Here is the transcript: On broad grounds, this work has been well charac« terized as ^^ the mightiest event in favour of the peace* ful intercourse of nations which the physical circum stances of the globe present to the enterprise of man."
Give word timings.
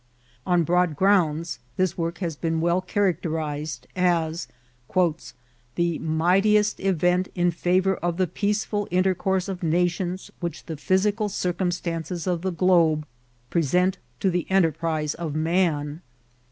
On 0.47 0.63
broad 0.63 0.95
grounds, 0.95 1.59
this 1.77 1.95
work 1.95 2.17
has 2.25 2.35
been 2.35 2.59
well 2.59 2.81
charac« 2.81 3.21
terized 3.21 3.81
as 3.95 4.47
^^ 4.89 5.33
the 5.75 5.99
mightiest 5.99 6.79
event 6.79 7.27
in 7.35 7.51
favour 7.51 7.97
of 7.97 8.17
the 8.17 8.25
peace* 8.25 8.65
ful 8.65 8.87
intercourse 8.89 9.47
of 9.47 9.61
nations 9.61 10.31
which 10.39 10.65
the 10.65 10.75
physical 10.77 11.29
circum 11.29 11.69
stances 11.69 12.25
of 12.25 12.41
the 12.41 12.51
globe 12.51 13.05
present 13.51 13.99
to 14.21 14.31
the 14.31 14.49
enterprise 14.49 15.13
of 15.13 15.35
man." 15.35 16.01